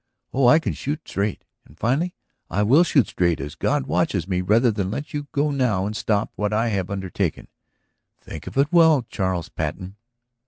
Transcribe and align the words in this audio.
Oh, 0.33 0.47
I 0.47 0.57
can 0.57 0.73
shoot 0.73 1.07
straight! 1.07 1.43
And 1.63 1.77
finally, 1.77 2.15
I 2.49 2.63
will 2.63 2.83
shoot 2.83 3.05
straight, 3.07 3.39
as 3.39 3.53
God 3.53 3.85
watches 3.85 4.27
me, 4.27 4.41
rather 4.41 4.71
than 4.71 4.89
let 4.89 5.13
you 5.13 5.27
go 5.31 5.51
now 5.51 5.85
and 5.85 5.95
stop 5.95 6.33
what 6.35 6.51
I 6.51 6.69
have 6.69 6.89
undertaken! 6.89 7.47
Think 8.19 8.47
of 8.47 8.57
it 8.57 8.73
well, 8.73 9.05
Charles 9.11 9.49
Patten!" 9.49 9.97